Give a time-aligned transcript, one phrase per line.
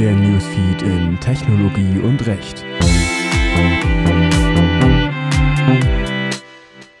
[0.00, 2.64] Der Newsfeed in Technologie und Recht.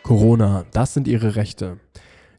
[0.02, 1.78] Corona, das sind ihre Rechte.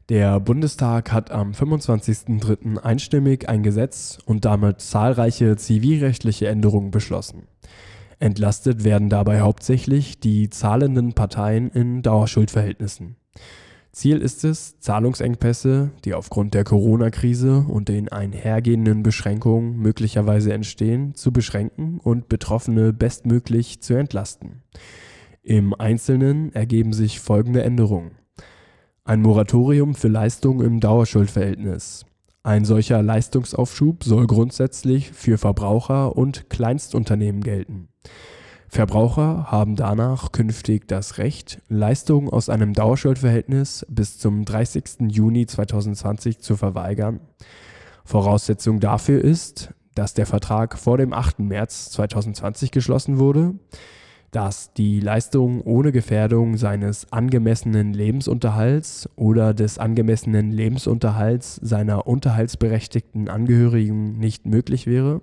[0.08, 2.78] Der Bundestag hat am 25.03.
[2.78, 7.48] einstimmig ein Gesetz und damit zahlreiche zivilrechtliche Änderungen beschlossen.
[8.20, 13.16] Entlastet werden dabei hauptsächlich die zahlenden Parteien in Dauerschuldverhältnissen.
[13.92, 21.30] Ziel ist es, Zahlungsengpässe, die aufgrund der Corona-Krise und den einhergehenden Beschränkungen möglicherweise entstehen, zu
[21.30, 24.62] beschränken und Betroffene bestmöglich zu entlasten.
[25.42, 28.12] Im Einzelnen ergeben sich folgende Änderungen.
[29.04, 32.06] Ein Moratorium für Leistungen im Dauerschuldverhältnis.
[32.42, 37.88] Ein solcher Leistungsaufschub soll grundsätzlich für Verbraucher und Kleinstunternehmen gelten.
[38.74, 45.10] Verbraucher haben danach künftig das Recht, Leistungen aus einem Dauerschuldverhältnis bis zum 30.
[45.10, 47.20] Juni 2020 zu verweigern.
[48.06, 51.40] Voraussetzung dafür ist, dass der Vertrag vor dem 8.
[51.40, 53.56] März 2020 geschlossen wurde,
[54.30, 64.18] dass die Leistung ohne Gefährdung seines angemessenen Lebensunterhalts oder des angemessenen Lebensunterhalts seiner unterhaltsberechtigten Angehörigen
[64.18, 65.20] nicht möglich wäre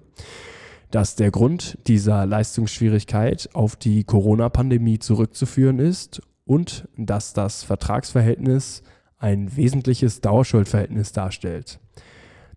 [0.91, 8.83] dass der Grund dieser Leistungsschwierigkeit auf die Corona-Pandemie zurückzuführen ist und dass das Vertragsverhältnis
[9.17, 11.79] ein wesentliches Dauerschuldverhältnis darstellt.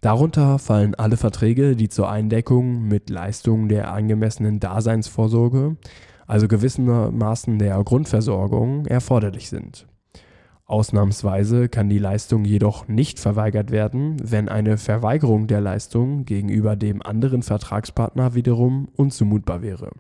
[0.01, 5.77] Darunter fallen alle Verträge, die zur Eindeckung mit Leistungen der angemessenen Daseinsvorsorge,
[6.27, 9.87] also gewissermaßen der Grundversorgung, erforderlich sind.
[10.73, 17.03] Ausnahmsweise kann die Leistung jedoch nicht verweigert werden, wenn eine Verweigerung der Leistung gegenüber dem
[17.03, 19.91] anderen Vertragspartner wiederum unzumutbar wäre.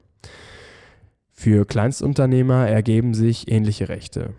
[1.31, 4.33] Für Kleinstunternehmer ergeben sich ähnliche Rechte.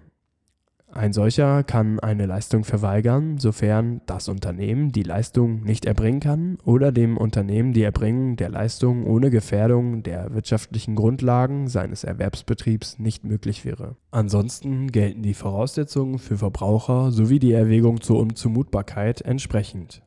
[0.95, 6.91] Ein solcher kann eine Leistung verweigern, sofern das Unternehmen die Leistung nicht erbringen kann oder
[6.91, 13.65] dem Unternehmen die Erbringung der Leistung ohne Gefährdung der wirtschaftlichen Grundlagen seines Erwerbsbetriebs nicht möglich
[13.65, 13.95] wäre.
[14.11, 20.03] Ansonsten gelten die Voraussetzungen für Verbraucher sowie die Erwägung zur Unzumutbarkeit entsprechend.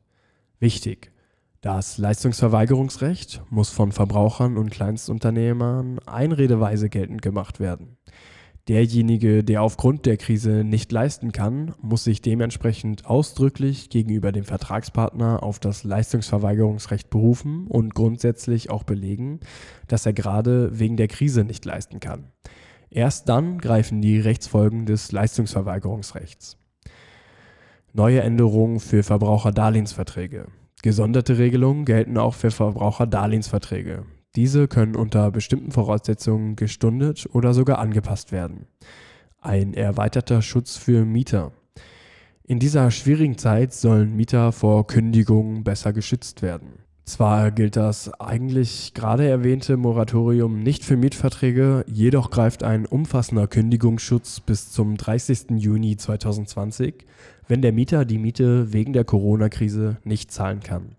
[0.60, 1.10] Wichtig.
[1.62, 7.96] Das Leistungsverweigerungsrecht muss von Verbrauchern und Kleinstunternehmern einredeweise geltend gemacht werden.
[8.68, 15.44] Derjenige, der aufgrund der Krise nicht leisten kann, muss sich dementsprechend ausdrücklich gegenüber dem Vertragspartner
[15.44, 19.38] auf das Leistungsverweigerungsrecht berufen und grundsätzlich auch belegen,
[19.86, 22.32] dass er gerade wegen der Krise nicht leisten kann.
[22.90, 26.58] Erst dann greifen die Rechtsfolgen des Leistungsverweigerungsrechts.
[27.92, 30.48] Neue Änderungen für Verbraucherdarlehensverträge.
[30.82, 34.06] Gesonderte Regelungen gelten auch für Verbraucherdarlehensverträge.
[34.36, 38.66] Diese können unter bestimmten Voraussetzungen gestundet oder sogar angepasst werden.
[39.40, 41.52] Ein erweiterter Schutz für Mieter.
[42.44, 46.80] In dieser schwierigen Zeit sollen Mieter vor Kündigungen besser geschützt werden.
[47.06, 54.40] Zwar gilt das eigentlich gerade erwähnte Moratorium nicht für Mietverträge, jedoch greift ein umfassender Kündigungsschutz
[54.40, 55.52] bis zum 30.
[55.56, 57.06] Juni 2020,
[57.48, 60.96] wenn der Mieter die Miete wegen der Corona-Krise nicht zahlen kann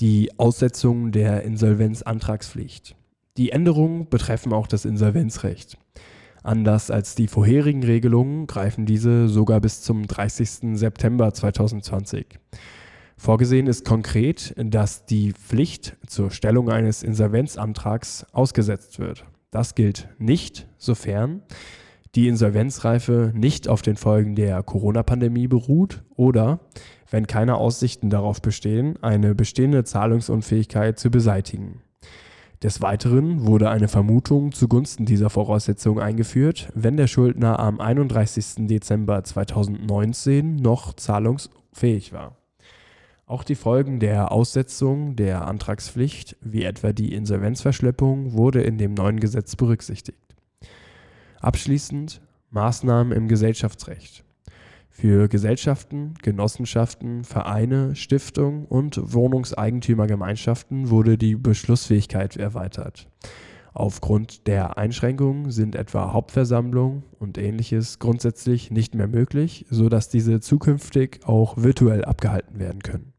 [0.00, 2.94] die Aussetzung der Insolvenzantragspflicht.
[3.36, 5.76] Die Änderungen betreffen auch das Insolvenzrecht.
[6.42, 10.78] Anders als die vorherigen Regelungen greifen diese sogar bis zum 30.
[10.78, 12.38] September 2020.
[13.16, 19.24] Vorgesehen ist konkret, dass die Pflicht zur Stellung eines Insolvenzantrags ausgesetzt wird.
[19.50, 21.42] Das gilt nicht, sofern
[22.18, 26.58] die Insolvenzreife nicht auf den Folgen der Corona-Pandemie beruht oder
[27.12, 31.80] wenn keine Aussichten darauf bestehen, eine bestehende Zahlungsunfähigkeit zu beseitigen.
[32.60, 38.66] Des Weiteren wurde eine Vermutung zugunsten dieser Voraussetzung eingeführt, wenn der Schuldner am 31.
[38.66, 42.36] Dezember 2019 noch zahlungsfähig war.
[43.26, 49.20] Auch die Folgen der Aussetzung der Antragspflicht, wie etwa die Insolvenzverschleppung, wurde in dem neuen
[49.20, 50.27] Gesetz berücksichtigt.
[51.40, 54.24] Abschließend Maßnahmen im Gesellschaftsrecht.
[54.90, 63.06] Für Gesellschaften, Genossenschaften, Vereine, Stiftungen und Wohnungseigentümergemeinschaften wurde die Beschlussfähigkeit erweitert.
[63.74, 71.20] Aufgrund der Einschränkungen sind etwa Hauptversammlungen und ähnliches grundsätzlich nicht mehr möglich, sodass diese zukünftig
[71.24, 73.12] auch virtuell abgehalten werden können.